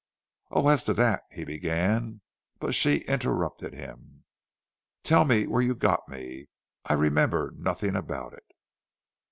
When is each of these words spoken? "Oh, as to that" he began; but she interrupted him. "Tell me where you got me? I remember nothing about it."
"Oh, 0.49 0.67
as 0.69 0.83
to 0.85 0.95
that" 0.95 1.25
he 1.31 1.45
began; 1.45 2.21
but 2.57 2.73
she 2.73 3.01
interrupted 3.01 3.75
him. 3.75 4.23
"Tell 5.03 5.25
me 5.25 5.45
where 5.45 5.61
you 5.61 5.75
got 5.75 6.09
me? 6.09 6.47
I 6.85 6.93
remember 6.93 7.53
nothing 7.55 7.95
about 7.95 8.33
it." 8.33 8.51